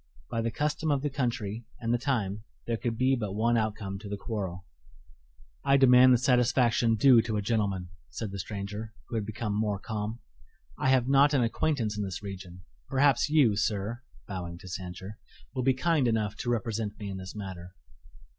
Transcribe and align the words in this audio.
By 0.31 0.41
the 0.41 0.49
custom 0.49 0.89
of 0.89 1.03
the 1.03 1.11
country 1.11 1.63
and 1.79 1.93
the 1.93 1.99
time 1.99 2.43
there 2.65 2.75
could 2.75 2.97
be 2.97 3.15
but 3.15 3.33
one 3.35 3.55
outcome 3.55 3.99
to 3.99 4.09
the 4.09 4.17
quarrel. 4.17 4.65
"I 5.63 5.77
demand 5.77 6.11
the 6.11 6.17
satisfaction 6.17 6.95
due 6.95 7.21
to 7.21 7.37
a 7.37 7.41
gentleman," 7.43 7.89
said 8.09 8.31
the 8.31 8.39
stranger, 8.39 8.95
who 9.09 9.15
had 9.17 9.27
become 9.27 9.53
more 9.53 9.77
calm. 9.77 10.17
"I 10.75 10.89
have 10.89 11.07
not 11.07 11.35
an 11.35 11.43
acquaintance 11.43 11.99
in 11.99 12.03
this 12.03 12.23
region. 12.23 12.63
Perhaps 12.87 13.29
you, 13.29 13.55
sir," 13.55 14.01
bowing 14.27 14.57
to 14.57 14.67
Sancher, 14.67 15.19
"will 15.53 15.61
be 15.61 15.75
kind 15.75 16.07
enough 16.07 16.35
to 16.37 16.49
represent 16.49 16.97
me 16.97 17.07
in 17.07 17.17
this 17.17 17.35
matter." 17.35 17.75